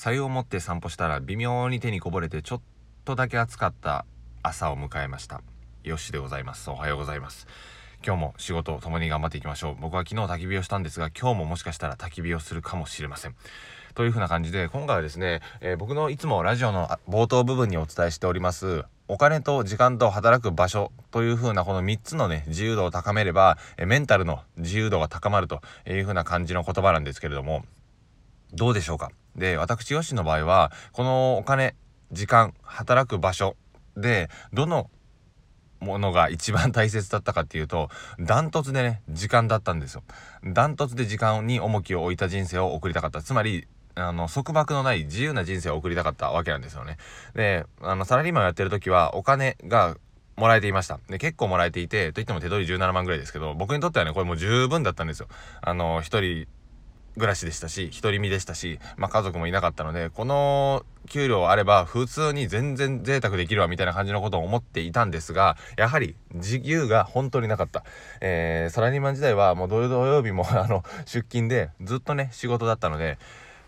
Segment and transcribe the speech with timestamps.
[0.00, 2.60] さ湯を持って散歩したら微妙に手にこぼれてちょっ
[3.04, 4.06] とだけ暑かった
[4.42, 5.42] 朝を迎えました。
[5.84, 6.70] よしでございます。
[6.70, 7.46] おはようございます。
[8.02, 9.76] 今日も仕事を共に頑張っていきましょう。
[9.78, 13.34] 僕は昨日焚き火をしたんですが今日ももしかしたら焚き火をするかもしれません。
[13.94, 27.66] というふうな感じで今回はですね、えー、僕のいつもラジオの冒頭部分にお伝えしておりますお金と時間と働く場所という風なこの3つのね、自由度を高めれば、えメンタルの自由度が高まるという風な感じの言葉なんですけれども、
[28.54, 29.10] どうでしょうか？
[29.40, 31.74] で、私、ヨシの場合は、このお金、
[32.12, 33.56] 時間、働く場所
[33.96, 34.90] で、どの
[35.80, 37.88] ものが一番大切だったかっていうと、
[38.20, 40.02] ダントツでね、時間だったんですよ。
[40.44, 43.22] ダントツで時間に重きを置いた人生を送りたかった。
[43.22, 46.98] つまり、あの、束縛のない自由な人生を送りたかったわけなんですよね。
[47.34, 49.96] で、あの、サラリーマンをやってる時は、お金が
[50.36, 51.00] もらえていました。
[51.08, 55.28] で、結構もらえていて、といっても手取り17万ぐらいですけど、僕にとってはね、これもう十分だったんですよ。
[55.62, 56.46] あの、一人
[57.14, 67.84] 暮らしでしたし、独り身でしたし、まあ家族もいなかったので、この給料あれば普通に全然贅沢できるわみたいな感じのことを思っていたんですが、やはり自由が本当になかった。
[68.20, 73.18] えー、サラリーマン時代はもう土曜日も あの、出勤でずっとね、仕事だったので、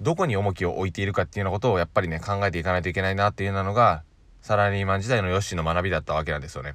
[0.00, 4.02] どこに重きを置いているかっていうようなことをやっぱりね、考えていかないといけないなっていうようなのが、
[4.42, 6.74] サラリーマン時代のヨッシーの学びだったわけなんですよね。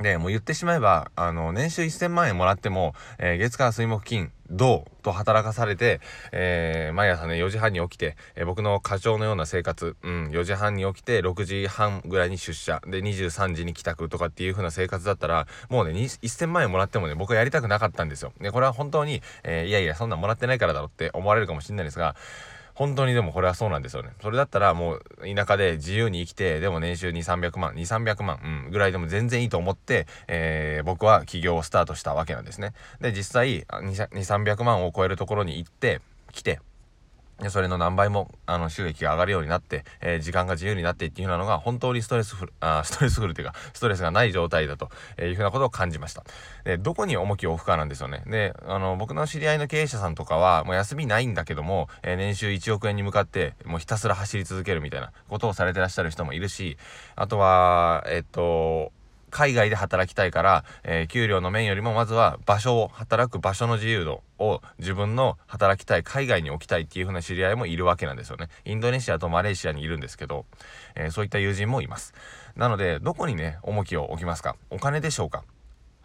[0.00, 6.00] で、もう言ってしまえば、あの、年収1000万円もらっても、えー、月火水木金、銅と働かされて、
[6.32, 18.32] えー、毎朝ね、4時半に起きて、えー、僕の課長のような生活、うん、4時半に起きて、6時半ぐらいに出社、で、23時に帰宅とかっていう風な生活だったら、もうね、1000万円もらってもね、僕はやりたくなかったんですよ。
[18.40, 22.16] で、これは本当に、えいやいや、そんなんもらってないからだろうって思われるかもしれないですが、
[22.76, 24.10] 本当にでもこれはそうなんですよね。
[24.20, 25.02] それだったらもう
[25.34, 32.74] 田舎で自由に生きて、でも年収2、300万、2、300万、うん、ぐらいでも全然いいと思って、えー、僕は起業をスタートしたわけなんですね。
[33.00, 36.60] で、実際、2、300万を超えるところに行って、来て、
[37.50, 44.88] それの何倍もあの収益が上がるようになって、えー、時間が自由になってっていうようなのが本当にストレスフルあストレスフルというかストレスがない状態だと
[45.20, 46.24] いうふうなことを感じました。
[46.64, 48.22] でどこに重きを置くかなんですよね。
[48.26, 56.78] であの僕の知り合いの経営者さんとかはもう休みないんだけども、えー、年収1億円に向かってもうひたすら走り続けるみたいなことをされてらっしゃる人もいるし
[57.16, 58.92] あとはえっと
[59.36, 68.48] 海外で働きたいから、えー、給料の面よりもまずは場所を、働く場所の自由度を自分の働きたい海外に置きたいっていう風な知り合いもいるわけなんですよね。
[68.64, 70.46] インドネシアとマレーシアにいるんですけど、
[70.94, 72.14] えー、そういった友人もいます。
[72.56, 74.56] なので、どこにね、重きを置きますか？
[74.70, 75.44] お金でしょうか？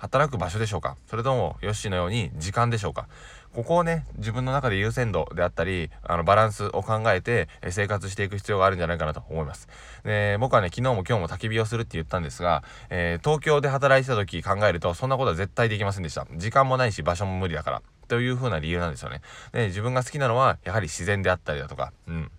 [0.02, 0.98] 働く場所でしょうか？
[1.06, 3.08] それともヨッシーのように時間でしょうか？
[3.54, 9.68] ここをね自分の中で優先度であったりあのバランスを考えて生活していく必要があるんじゃないかなと思います。
[10.04, 16.26] で僕はね昨日も今日も焚き火をするって言ったんですが、えー、東京で働いてた時考えるとそんなことは絶対できませんでした。
[16.36, 17.82] 時間もないし場所も無理だから。
[18.08, 19.22] という風な理由なんですよね。
[19.54, 21.94] で自分が好きなのはやはり自然であったりだとか。
[22.08, 22.32] うん。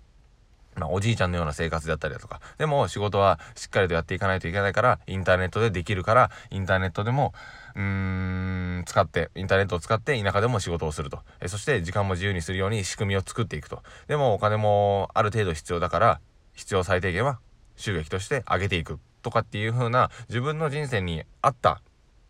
[0.83, 2.41] まあ、おじいちゃんのような生活だったりだとか。
[2.59, 7.33] でも仕事はしっかりとやっていかないといけないから、インターネットでできるから、インターネットでも、
[7.75, 11.21] うーん、使って、インターネットを使って田舎でも仕事をすると。
[11.41, 13.83] えそして時間も自由にするように仕組みを作っていくと。
[14.09, 16.21] でもお金もある程度必要だから、
[16.55, 17.39] 必要最低限は
[17.77, 21.81] 収益として上げていくとかっていう風な自分の人生に合った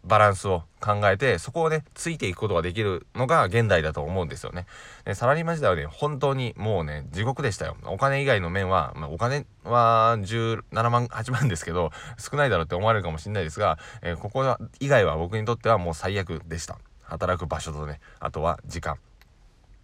[0.04, 4.66] バランスを考えて、そこをね、ついていくことができるのが現代だと思うんですよね。
[5.04, 7.76] でサラリーマン時代はね、本当にもうね、地獄でしたよ。
[7.84, 16.78] お金以外の面は、まあ、お金は17万、8万ですけど、少ないだろうって思われるかもしれないですが、えー、ここ以外は僕にとってはもう最悪でした。
[17.02, 18.98] 働く場所とね、あとは時間。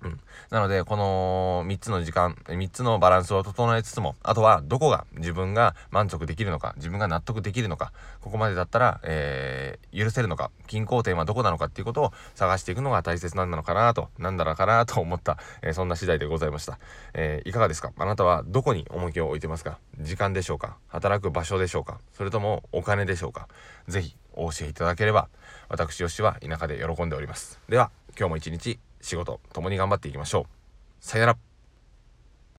[0.02, 0.20] うん。
[0.50, 16.78] なので、この3つの時間、3つのバランスを整えつつも、あとはどこが自分が満足できるのか、自分が納得できるのか、ここまでだったら、えー、許せるのか、均衡点はどこなのかっていうことを探していくのが大切なんなのかなと、なんだろうかなと思った、えー、そんな次第でございました。
[17.14, 17.92] えー、いかがですか？
[17.98, 19.78] あなたはどこに重きを置いてますか？
[19.98, 20.76] 時間でしょうか？
[20.86, 21.98] 働く場所でしょうか？
[22.12, 23.48] それともお金でしょうか？
[23.88, 25.28] ぜひお教えいただければ、
[25.68, 27.60] 私、吉は田舎で喜んでおります。
[27.68, 30.44] では、今日も一日仕事共に頑張っていきましょう。
[31.00, 31.47] さよなら。